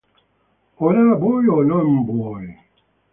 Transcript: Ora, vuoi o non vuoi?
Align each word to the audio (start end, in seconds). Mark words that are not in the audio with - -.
Ora, 0.87 1.03
vuoi 1.21 1.45
o 1.57 1.57
non 1.69 1.89
vuoi? 2.07 2.47